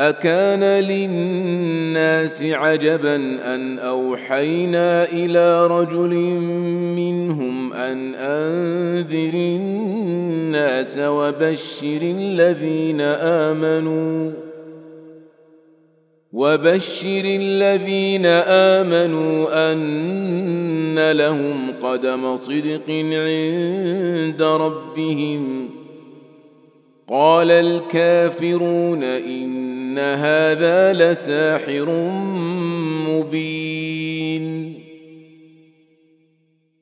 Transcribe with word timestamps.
أكان 0.00 0.64
للناس 0.64 2.42
عجبا 2.42 3.16
أن 3.54 3.78
أوحينا 3.78 5.04
إلى 5.04 5.66
رجل 5.66 6.14
منهم 6.96 7.72
أن 7.72 8.14
أنذر 8.14 9.34
الناس 9.34 10.98
وبشر 10.98 11.98
الذين 12.02 13.00
آمنوا 13.50 14.30
وبشر 16.32 17.22
الذين 17.24 18.26
آمنوا 18.76 19.72
أن 19.72 21.12
لهم 21.12 21.74
قدم 21.82 22.36
صدق 22.36 22.90
عند 23.12 24.42
ربهم 24.42 25.68
قال 27.08 27.50
الكافرون 27.50 29.02
إن 29.90 29.98
هذا 29.98 30.92
لساحر 30.92 31.86
مبين 33.08 34.74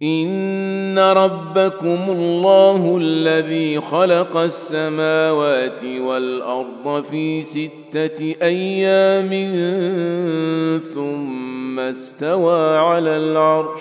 إن 0.03 0.99
ربكم 0.99 1.99
الله 2.09 2.99
الذي 3.01 3.81
خلق 3.81 4.37
السماوات 4.37 5.85
والأرض 5.85 7.05
في 7.05 7.43
ستة 7.43 8.35
أيام 8.43 9.31
ثم 10.95 11.81
استوى 11.81 12.77
على 12.77 13.17
العرش 13.17 13.81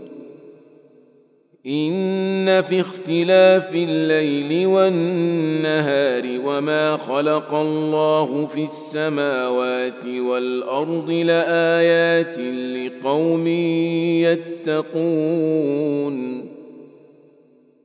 إن 1.67 2.61
في 2.61 2.79
اختلاف 2.79 3.69
الليل 3.75 4.67
والنهار 4.67 6.23
وما 6.45 6.97
خلق 6.97 7.53
الله 7.53 8.45
في 8.45 8.63
السماوات 8.63 10.05
والأرض 10.05 11.11
لآيات 11.11 12.39
لقوم 12.39 13.47
يتقون. 14.67 16.50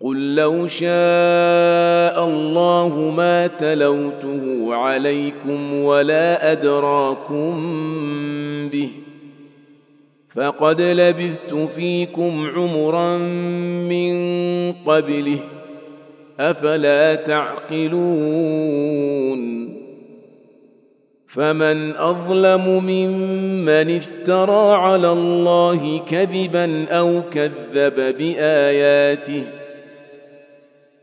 قل 0.00 0.34
لو 0.34 0.66
شاء 0.66 2.24
الله 2.24 3.12
ما 3.16 3.46
تلوته 3.46 4.74
عليكم 4.74 5.74
ولا 5.74 6.52
ادراكم 6.52 7.54
به 8.68 8.90
فقد 10.34 10.80
لبثت 10.80 11.54
فيكم 11.54 12.50
عمرا 12.56 13.18
من 13.88 14.16
قبله 14.72 15.38
افلا 16.40 17.14
تعقلون 17.14 18.66
فمن 21.26 21.96
اظلم 21.96 22.84
ممن 22.84 23.96
افترى 23.96 24.74
على 24.74 25.12
الله 25.12 25.98
كذبا 25.98 26.86
أو 26.90 27.22
كذب 27.30 28.16
باياته 28.18 29.44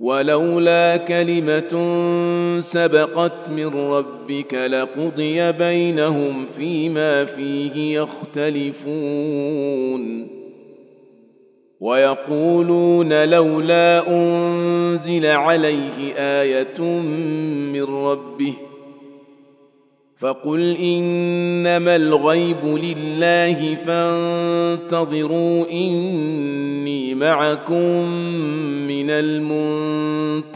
ولولا 0.00 0.96
كلمة 0.96 1.72
سبقت 2.60 3.50
من 3.50 3.66
ربك 3.66 4.54
لقضي 4.54 5.52
بينهم 5.52 6.46
فيما 6.46 7.24
فيه 7.24 8.00
يختلفون. 8.00 9.56
ويقولون 11.80 13.24
لولا 13.24 14.08
أنزل 14.08 15.26
عليه 15.26 16.14
آية 16.16 16.80
من 17.72 17.84
ربه 17.84 18.54
فقل 20.18 20.76
إنما 20.76 21.96
الغيب 21.96 22.64
لله 22.64 23.74
فانتظروا 23.74 25.70
إني 25.70 27.14
معكم 27.14 28.08
من 28.88 29.10
المنتظرين. 29.10 30.46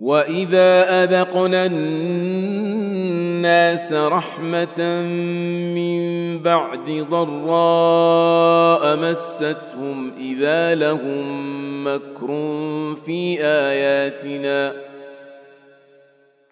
وإذا 0.00 1.04
أذقنا 1.04 1.66
الناس 1.66 3.92
رحمة 3.92 5.02
من 5.74 6.38
بعد 6.38 7.06
ضراء 7.10 8.96
مستهم 8.96 10.12
إذا 10.18 10.74
لهم 10.74 11.86
مكر 11.86 12.28
في 13.06 13.44
آياتنا. 13.44 14.91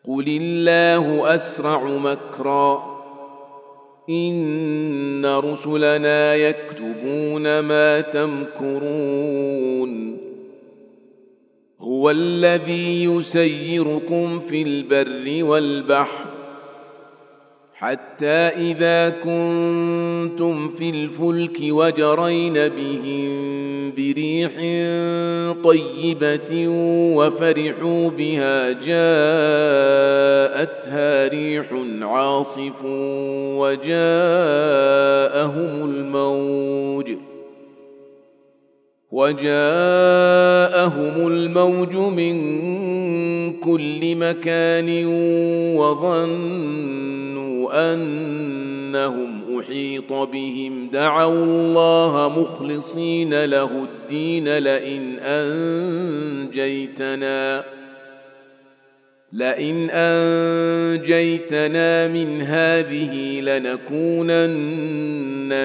قل 0.08 0.24
الله 0.28 1.34
اسرع 1.34 1.84
مكرا 1.84 3.00
ان 4.10 5.26
رسلنا 5.26 6.34
يكتبون 6.34 7.60
ما 7.60 8.00
تمكرون 8.00 9.50
هو 11.80 12.10
الذي 12.10 13.04
يسيركم 13.04 14.40
في 14.40 14.62
البر 14.62 15.44
والبحر 15.44 16.29
حتى 17.80 18.26
إذا 18.26 19.10
كنتم 19.10 20.68
في 20.68 20.90
الفلك 20.90 21.58
وجرين 21.62 22.54
بهم 22.54 23.30
بريح 23.96 24.52
طيبة 25.64 26.68
وفرحوا 27.16 28.10
بها 28.10 28.72
جاءتها 28.72 28.98
ريح 31.28 31.66
عاصف 32.02 32.84
وجاءهم 33.56 33.90
الموج 35.90 37.12
وجاءهم 39.10 39.46
الموج 41.26 41.96
من 41.96 42.40
كل 43.60 44.16
مكان 44.16 45.06
وظنوا 45.76 47.29
أنهم 47.68 49.58
أحيط 49.58 50.12
بهم. 50.12 50.88
دعوا 50.90 51.44
الله 51.44 52.40
مخلصين 52.40 53.44
له 53.44 53.84
الدين 53.84 54.58
لئن 54.58 55.18
أنجيتنا 55.18 57.00
لئن 59.32 59.90
أنجيتنا 59.90 61.38
من 62.08 62.42
هذه 62.42 63.40
لنكونن 63.40 64.50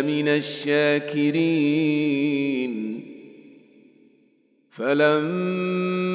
من 0.05 0.27
الشاكرين. 0.27 1.85
فلما 4.69 6.14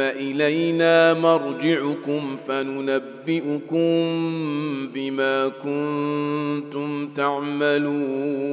إلينا 0.00 1.14
مرجعكم 1.14 2.36
فننبئكم 2.46 3.86
بما 4.94 5.48
كنتم 5.48 7.08
تعملون. 7.14 8.52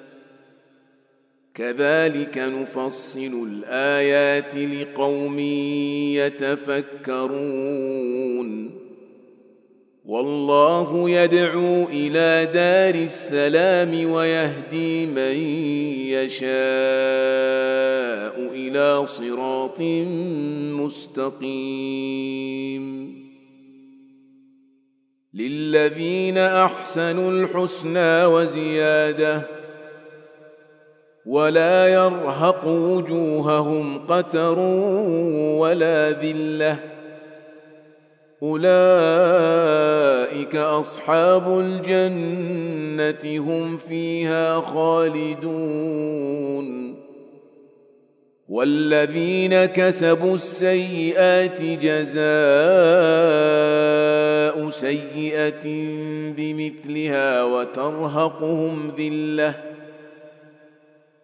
كذلك 1.55 2.37
نفصل 2.37 3.47
الآيات 3.47 4.55
لقوم 4.55 5.39
يتفكرون. 7.09 8.71
والله 10.05 11.09
يدعو 11.09 11.83
إلى 11.83 12.49
دار 12.53 12.95
السلام 12.95 14.11
ويهدي 14.11 15.05
من 15.05 15.35
يشاء 16.07 16.51
إلى 18.53 19.07
صراط 19.07 19.81
مستقيم. 20.81 22.01
للذين 25.33 26.37
أحسنوا 26.37 27.31
الحسنى 27.31 28.25
وزيادة 28.25 29.60
ولا 31.25 31.87
يرهق 31.87 32.67
وجوههم 32.67 33.99
قتر 34.07 34.59
ولا 35.59 36.11
ذلة. 36.11 36.77
أولئك 38.43 39.75
أصحاب 40.55 41.59
الجنة 41.59 43.39
هم 43.39 43.77
فيها 43.77 44.61
خالدون. 44.61 45.91
والذين 48.49 49.65
كسبوا 49.65 50.35
السيئات 50.35 51.61
جزاء 51.61 52.21
سيئة 54.69 55.65
بمثلها 56.37 57.43
وترهقهم 57.43 58.91
ذلة. 58.97 59.70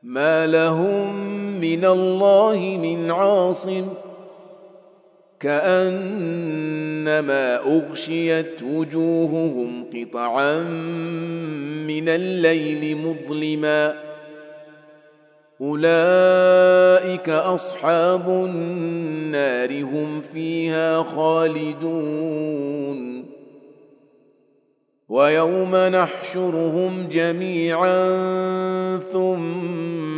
ما 0.08 0.48
لهم 0.48 1.16
من 1.60 1.86
الله 1.86 2.80
من 2.82 3.12
عاصم 3.12 3.86
كأنما 5.40 6.38
أغشيت 7.58 8.64
وجوههم 8.64 9.86
قطعا 9.94 10.60
من 11.88 12.10
الليل 12.10 12.98
مظلما 12.98 13.96
أولئك 15.62 17.30
أصحاب 17.30 18.30
النار 18.30 19.84
هم 19.84 20.22
فيها 20.22 21.04
خالدون 21.04 22.58
ويوم 25.10 25.76
نحشرهم 25.76 27.08
جميعا 27.12 28.08
ثم 28.98 29.76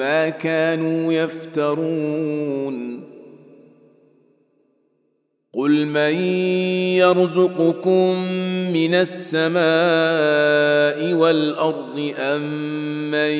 ما 0.00 0.28
كانوا 0.28 1.12
يفترون. 1.12 3.00
قل 5.54 5.86
من 5.86 6.14
يرزقكم 6.96 8.16
من 8.72 8.94
السماء 8.94 9.60
والأرض 11.14 12.12
امن 12.18 12.90
من 13.10 13.30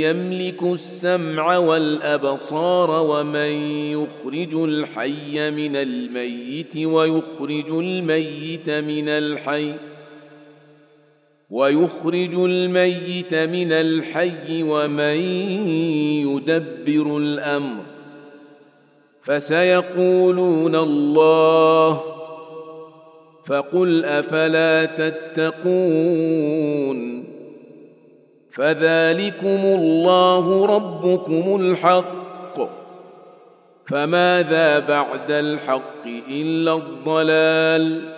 يملك 0.00 0.62
السمع 0.62 1.56
والأبصار 1.56 2.90
ومن 2.90 3.50
يخرج 3.92 4.54
الحي 4.54 5.50
من 5.50 5.76
الميت 5.76 6.76
ويخرج 6.76 7.70
الميت 7.70 8.70
من 8.70 9.08
الحي 9.08 9.74
ويخرج 11.50 12.34
الميت 12.34 13.34
من 13.34 13.72
الحي 13.72 14.62
ومن 14.62 15.20
يدبر 16.26 17.16
الأمر. 17.16 17.82
فسيقولون 19.22 20.76
الله 20.76 22.00
فقل 23.44 24.04
أفلا 24.04 24.84
تتقون. 24.84 25.78
فذلكم 28.50 29.60
الله 29.64 30.66
ربكم 30.66 31.56
الحق. 31.60 32.18
فماذا 33.86 34.78
بعد 34.78 35.30
الحق 35.30 36.06
إلا 36.30 36.74
الضلال؟ 36.76 38.17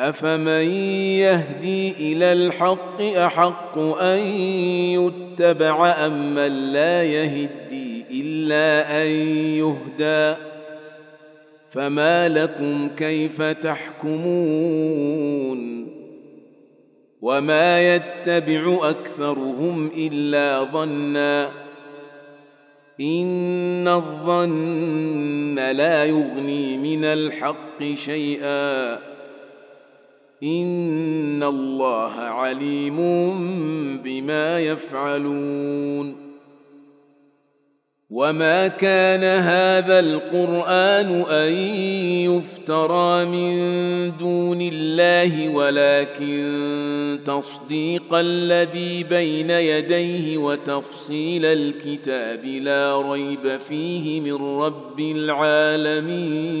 افمن 0.00 0.70
يهدي 1.20 1.92
إلى 1.92 2.32
الحق 2.32 3.00
احق 3.02 3.78
ان 3.78 4.18
يتبع 4.96 6.06
ام 6.06 6.34
من 6.34 6.72
لا 6.72 7.02
يهدي 7.04 8.04
الا 8.10 9.02
ان 9.02 9.08
يهدى 9.58 10.36
فما 11.70 12.28
لكم 12.28 12.88
كيف 12.96 13.42
تحكمون 13.42 14.80
وما 17.22 17.94
يتبع 17.94 18.78
اكثرهم 18.82 19.90
الا 19.96 20.64
ظنا 20.64 21.50
ان 23.00 23.88
الظن 23.88 25.54
لا 25.54 26.04
يغني 26.04 26.78
من 26.78 27.04
الحق 27.04 27.84
شيئا 27.94 29.10
ان 30.42 31.42
الله 31.42 32.12
عليم 32.12 32.96
بما 34.04 34.60
يفعلون 34.60 36.30
وما 38.10 38.68
كان 38.68 39.24
هذا 39.24 40.00
القران 40.00 41.24
ان 41.30 41.52
يفترى 42.24 43.24
من 43.24 43.52
دون 44.18 44.60
الله 44.60 45.48
ولكن 45.48 47.18
تصديق 47.26 48.14
الذي 48.14 49.04
بين 49.04 49.50
يديه 49.50 50.38
وتفصيل 50.38 51.44
الكتاب 51.44 52.44
لا 52.44 53.02
ريب 53.12 53.58
فيه 53.68 54.20
من 54.20 54.34
رب 54.60 55.00
العالمين 55.00 56.60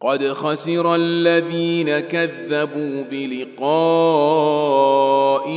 قد 0.00 0.24
خسر 0.24 0.94
الذين 0.94 1.98
كذبوا 1.98 3.04
بلقاء 3.10 3.68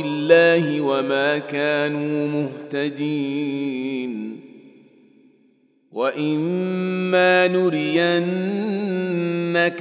الله 0.06 0.80
وما 0.80 1.38
كانوا 1.38 2.28
مهتدين. 2.28 4.12
وإما 5.92 7.48
نرينك 7.48 8.00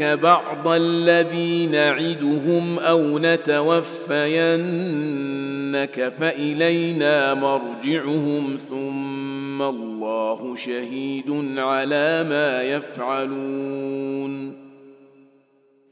بعض 0.03 0.67
الذي 0.67 1.67
نعدهم 1.67 2.79
أو 2.79 3.19
نتوفينك 3.19 3.83
فإلينا 6.19 7.33
مرجعهم 7.33 8.57
ثم 8.69 9.40
الله 9.61 10.55
شهيد 10.55 11.57
على 11.57 12.25
ما 12.29 12.63
يفعلون. 12.63 14.53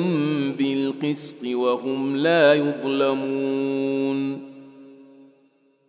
بالقسط 0.52 0.88
بالقسط 0.98 1.44
وهم 1.44 2.16
لا 2.16 2.54
يظلمون. 2.54 4.47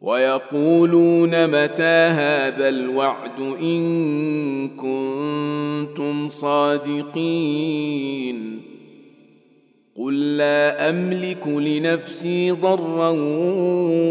ويقولون 0.02 1.48
متى 1.48 2.08
هذا 2.08 2.70
الوعد 2.70 3.40
إن 3.62 4.70
كنتم 4.70 6.28
صادقين 6.28 7.80
قل 9.98 10.38
لا 10.38 10.90
أملك 10.90 11.48
لنفسي 11.48 12.52
ضرا 12.52 13.10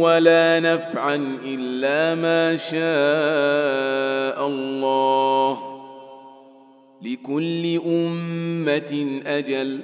ولا 0.01 0.61
نفعا 0.61 1.38
إلا 1.44 2.14
ما 2.14 2.57
شاء 2.57 4.46
الله 4.46 5.59
لكل 7.03 7.81
أمة 7.87 9.20
أجل 9.27 9.81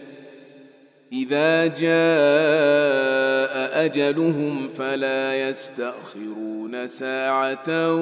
إذا 1.12 1.66
جاء 1.66 3.53
أجلهم 3.74 4.68
فلا 4.68 5.48
يستأخرون 5.48 6.88
ساعة 6.88 7.94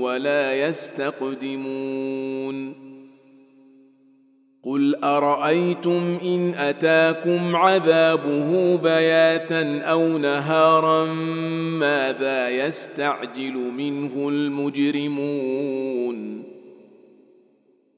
ولا 0.00 0.68
يستقدمون. 0.68 2.82
قل 4.64 4.94
أرأيتم 5.04 6.18
إن 6.24 6.54
أتاكم 6.54 7.56
عذابه 7.56 8.76
بياتا 8.76 9.78
أو 9.78 10.18
نهارا 10.18 11.04
ماذا 11.78 12.48
يستعجل 12.48 13.54
منه 13.76 14.28
المجرمون؟ 14.28 16.42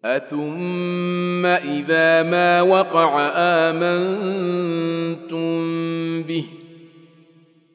أثم 0.05 1.47
إذا 1.47 2.23
ما 2.23 2.62
وقع 2.62 3.31
آمنتم 3.37 5.44
به 6.23 6.44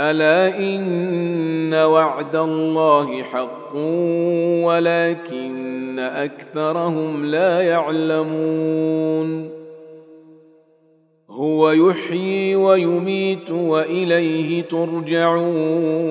ألا 0.00 0.58
إن 0.58 1.74
وعد 1.74 2.36
الله 2.36 3.22
حق 3.22 3.76
ولكن 4.64 5.98
أكثرهم 5.98 7.24
لا 7.24 7.60
يعلمون 7.60 9.50
هو 11.30 11.70
يحيي 11.70 12.56
ويميت 12.56 13.50
وإليه 13.50 14.62
ترجعون 14.62 16.10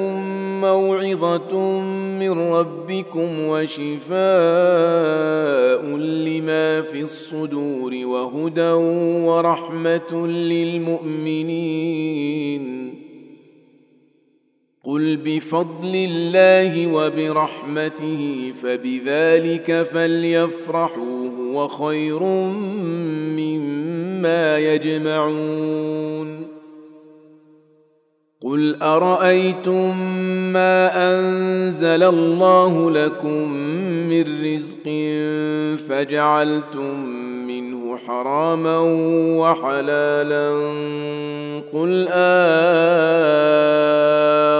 موعظة 0.61 1.81
من 2.19 2.31
ربكم 2.31 3.41
وشفاء 3.41 4.19
لما 5.97 6.83
في 6.83 7.01
الصدور 7.01 7.93
وهدى 8.05 8.73
ورحمة 9.27 10.27
للمؤمنين. 10.27 11.79
قل 14.85 15.17
بفضل 15.17 15.95
الله 15.95 16.87
وبرحمته 16.87 18.53
فبذلك 18.63 19.83
فليفرحوا 19.93 21.29
هو 21.29 21.69
خير 21.69 22.23
مما 23.39 24.59
يجمعون. 24.59 26.58
قل 28.43 28.83
ارايتم 28.83 29.99
ما 30.53 31.11
انزل 31.11 32.03
الله 32.03 32.91
لكم 32.91 33.53
من 34.09 34.45
رزق 34.45 34.85
فجعلتم 35.89 37.01
منه 37.47 37.97
حراما 38.07 38.79
وحلالا 39.39 40.51
قل 41.73 42.09
آه 42.11 43.09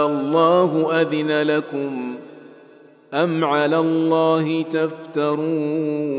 الله 0.07 1.01
اذن 1.01 1.43
لكم 1.43 2.15
ام 3.15 3.45
على 3.45 3.79
الله 3.79 4.63
تفترون 4.63 6.19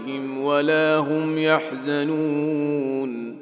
ولا 0.41 0.97
هم 0.97 1.37
يحزنون. 1.37 3.37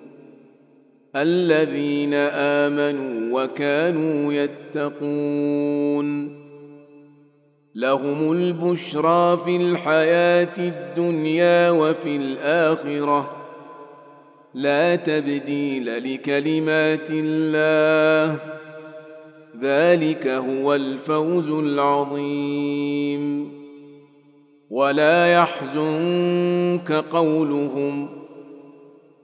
الذين 1.16 2.14
آمنوا 2.14 3.44
وكانوا 3.44 4.34
يتقون. 4.34 6.40
لهم 7.76 8.32
البشرى 8.32 9.38
في 9.38 9.56
الحياة 9.56 10.54
الدنيا 10.60 11.70
وفي 11.70 12.16
الآخرة. 12.16 13.36
لا 14.54 14.96
تبديل 14.96 16.14
لكلمات 16.14 17.12
الله. 17.12 18.40
ذلك 19.62 20.28
هو 20.28 20.76
الفوز 20.76 21.50
العظيم. 21.50 23.59
ولا 24.69 25.34
يحزنك 25.34 26.91
قولهم 26.91 28.10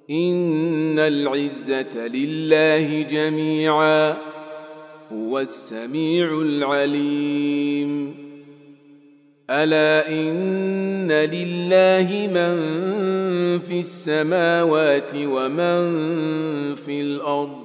إن 0.09 0.99
العزة 0.99 2.07
لله 2.07 3.01
جميعا 3.01 4.17
هو 5.11 5.39
السميع 5.39 6.41
العليم. 6.41 8.15
ألا 9.49 10.09
إن 10.09 11.11
لله 11.11 12.27
من 12.27 12.55
في 13.59 13.79
السماوات 13.79 15.11
ومن 15.15 15.85
في 16.75 17.01
الأرض 17.01 17.64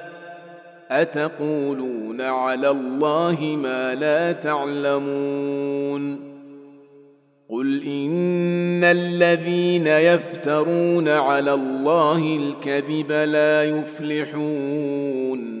أتقولون 0.91 2.21
على 2.21 2.69
الله 2.69 3.57
ما 3.63 3.95
لا 3.95 4.31
تعلمون 4.31 6.31
قل 7.49 7.83
إن 7.83 8.83
الذين 8.83 9.87
يفترون 9.87 11.07
على 11.07 11.53
الله 11.53 12.37
الكذب 12.37 13.11
لا 13.11 13.63
يفلحون 13.63 15.60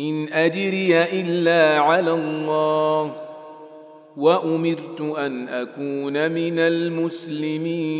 إن 0.00 0.28
أجري 0.32 1.02
إلا 1.02 1.78
على 1.78 2.10
الله 2.10 3.12
وأمرت 4.16 5.00
أن 5.18 5.48
أكون 5.48 6.32
من 6.32 6.58
المسلمين. 6.58 7.90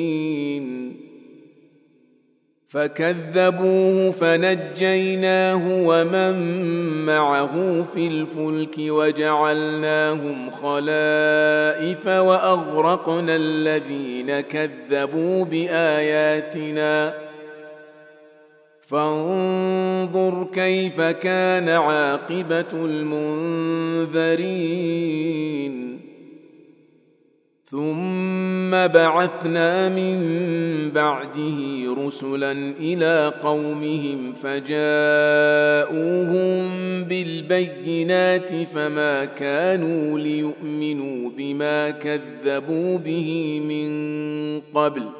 فكذبوه 2.68 4.10
فنجيناه 4.10 5.86
ومن 5.86 6.34
معه 7.06 7.82
في 7.82 8.06
الفلك 8.06 8.74
وجعلناهم 8.78 10.50
خلائف 10.50 12.06
وأغرقنا 12.06 13.36
الذين 13.36 14.40
كذبوا 14.40 15.44
بآياتنا. 15.44 17.29
فانظر 18.90 20.44
كيف 20.52 21.00
كان 21.00 21.68
عاقبة 21.68 22.66
المنذرين. 22.74 24.40
ثم 27.64 28.70
بعثنا 28.70 29.88
من 29.88 30.18
بعده 30.90 31.94
رسلا 32.06 32.52
إلى 32.80 33.32
قومهم 33.42 34.32
فجاءوهم 34.32 34.70
بالبينات 37.04 38.54
فما 38.54 39.24
كانوا 39.24 40.18
ليؤمنوا 40.18 41.30
بما 41.36 41.90
كذبوا 41.90 42.98
به 42.98 43.60
من 43.68 43.90
قبل. 44.74 45.19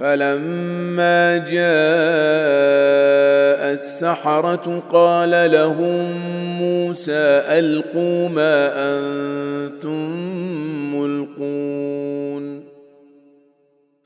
فلما 0.00 1.36
جاء 1.36 1.60
السحرة 3.72 4.82
قال 4.92 5.52
لهم 5.52 6.10
موسى 6.58 7.42
ألقوا 7.48 8.28
ما 8.28 8.72
أنتم 8.74 10.16
ملقون. 10.94 11.79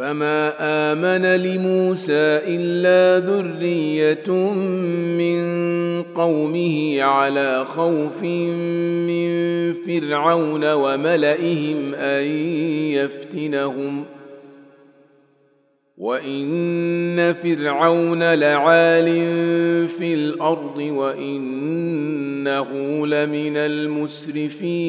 فما 0.00 0.54
امن 0.92 1.22
لموسى 1.42 2.40
الا 2.46 3.26
ذريه 3.26 4.30
من 5.18 5.42
قومه 6.02 7.02
على 7.02 7.64
خوف 7.64 8.22
من 8.22 9.72
فرعون 9.72 10.72
وملئهم 10.72 11.94
ان 11.94 12.24
يفتنهم 12.96 14.04
وان 15.98 17.32
فرعون 17.32 18.34
لعال 18.34 19.08
في 19.88 20.14
الأرض 20.14 20.78
وانه 20.78 22.66
لمن 23.06 23.56
المسرفين 23.56 24.80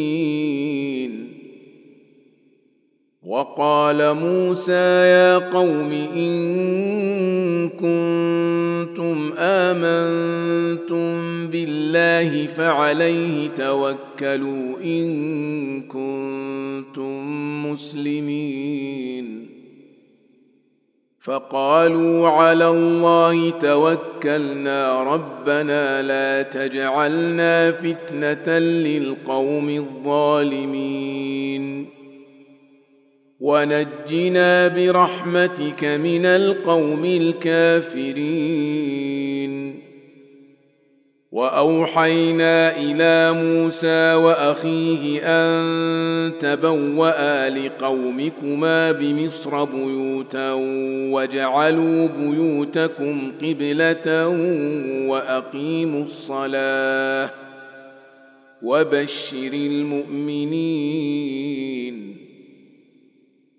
وقال 3.26 4.14
موسى 4.14 5.06
يا 5.06 5.38
قوم 5.38 5.92
إن 6.16 7.70
كنتم 7.70 9.34
آمنتم 9.38 11.12
بالله 11.48 12.48
فعليه 12.48 13.48
توكلوا 13.48 14.78
إن 14.84 15.82
كنتم 15.82 17.22
مسلمين. 17.72 19.48
فقالوا 21.20 22.28
على 22.28 22.70
الله 22.70 23.50
توكلنا 23.50 25.04
ربنا 25.04 26.02
لا 26.02 26.42
تجعلنا 26.42 27.72
فتنة 27.72 28.60
للقوم 28.60 29.70
الظالمين. 29.70 31.22
ونجنا 33.42 34.68
برحمتك 34.68 35.84
من 35.84 36.26
القوم 36.26 37.06
الكافرين. 37.06 38.72
وأوحينا 41.32 42.78
إلى 42.78 43.34
موسى 43.34 44.14
وأخيه 44.14 45.22
أن 45.24 46.32
تبوأ 46.40 47.50
لقومكما 47.50 48.92
بمصر 48.92 49.64
بيوتا 49.64 50.54
وجعلوا 51.12 52.08
بيوتكم 52.08 53.32
قبلة 53.42 54.28
وأقيموا 55.08 56.04
الصلاة 56.04 57.30
وبشر 58.62 59.54
المؤمنين. 59.54 60.72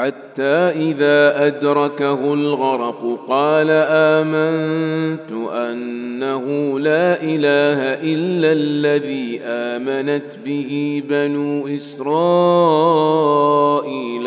حتى 0.00 0.56
إذا 0.88 1.46
أدركه 1.46 2.34
الغرق 2.34 3.20
قال 3.28 3.66
آمنت 3.70 5.32
أنه 5.52 6.44
لا 6.80 7.22
إله 7.22 7.80
إلا 8.00 8.52
الذي 8.52 9.40
آمنت 9.44 10.38
به 10.44 11.02
بنو 11.08 11.68
إسرائيل 11.68 12.08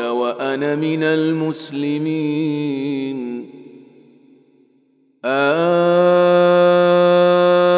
وأنا 0.02 0.76
من 0.76 1.04
المسلمين. 1.04 2.54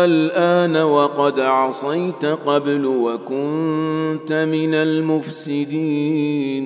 الآن 0.05 0.77
وقد 0.77 1.39
عصيت 1.39 2.25
قبل 2.25 2.85
وكنت 2.85 4.33
من 4.33 4.73
المفسدين. 4.73 6.65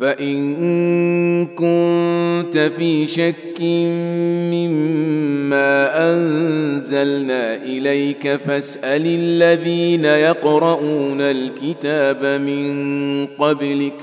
فإن 0.00 1.46
كنت 1.46 2.58
في 2.78 3.06
شك 3.06 3.60
مما 4.52 6.10
أنزلنا 6.12 7.56
إليك 7.56 8.36
فاسأل 8.36 9.06
الذين 9.06 10.04
يقرؤون 10.04 11.20
الكتاب 11.20 12.24
من 12.24 13.26
قبلك 13.26 13.94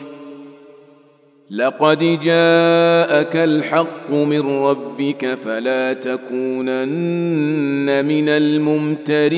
لقد 1.51 1.99
جاءك 1.99 3.35
الحق 3.35 4.11
من 4.11 4.41
ربك 4.41 5.25
فلا 5.25 5.93
تكونن 5.93 6.85
من 8.05 8.29
الممترين 8.29 9.37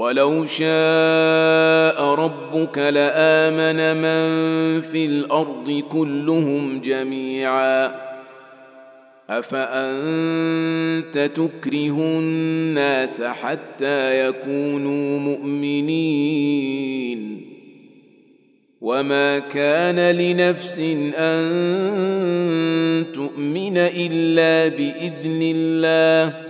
ولو 0.00 0.46
شاء 0.46 2.04
ربك 2.04 2.78
لآمن 2.78 3.96
من 3.96 4.80
في 4.80 5.06
الأرض 5.06 5.82
كلهم 5.92 6.80
جميعا. 6.80 7.94
أفأنت 9.30 11.30
تكره 11.36 11.98
الناس 11.98 13.22
حتى 13.22 14.28
يكونوا 14.28 15.18
مؤمنين؟ 15.18 17.20
وما 18.80 19.38
كان 19.38 20.10
لنفس 20.10 20.80
أن 21.16 23.06
تؤمن 23.14 23.74
إلا 23.76 24.76
بإذن 24.76 25.54
الله. 25.56 26.49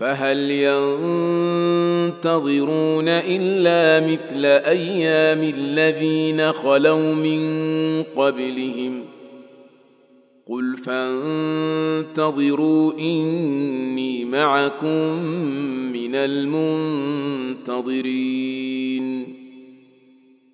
فهل 0.00 0.50
ينتظرون 2.10 3.08
إلا 3.08 4.06
مثل 4.06 4.44
أيام 4.44 5.42
الذين 5.42 6.52
خلوا 6.52 7.14
من 7.14 8.02
قبلهم 8.16 9.04
قل 10.48 10.76
فانتظروا 12.06 12.92
إني 12.98 14.24
معكم 14.24 15.22
من 15.92 16.14
المنتظرين 16.14 17.80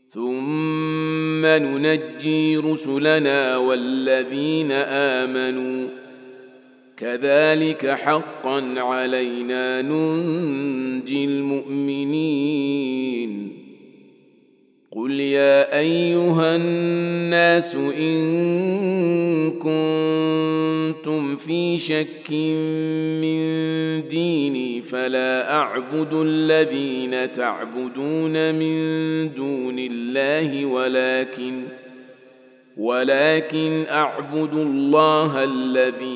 ثم 0.08 1.46
ننجي 1.46 2.56
رسلنا 2.56 3.56
والذين 3.56 4.72
آمنوا 4.72 6.05
كذلك 6.96 7.86
حقا 7.86 8.74
علينا 8.76 9.82
ننجي 9.82 11.24
المؤمنين. 11.24 12.76
قل 14.96 15.20
يا 15.20 15.78
أيها 15.78 16.56
الناس 16.56 17.74
إن 17.74 18.16
كنتم 19.50 21.36
في 21.36 21.78
شك 21.78 22.30
من 23.22 23.38
ديني 24.08 24.82
فلا 24.82 25.54
أعبد 25.54 26.14
الذين 26.14 27.32
تعبدون 27.32 28.54
من 28.54 28.76
دون 29.34 29.78
الله 29.78 30.66
ولكن 30.66 31.62
ولكن 32.76 33.84
أعبد 33.90 34.54
الله 34.54 35.44
الذي 35.44 36.15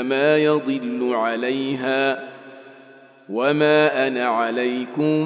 إنما 0.00 0.38
يضل 0.38 1.14
عليها 1.14 2.28
وما 3.28 4.06
أنا 4.06 4.24
عليكم 4.24 5.24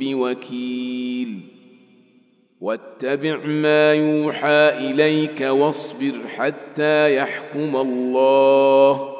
بوكيل. 0.00 1.40
واتبع 2.60 3.36
ما 3.44 3.94
يوحى 3.94 4.90
إليك 4.90 5.40
واصبر 5.40 6.12
حتى 6.36 7.16
يحكم 7.16 7.76
الله 7.76 9.14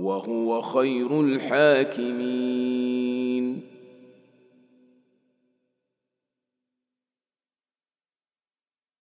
وهو 0.00 0.62
خير 0.62 1.20
الحاكمين. 1.20 2.54